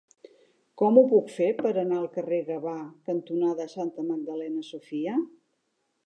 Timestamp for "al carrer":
2.03-2.39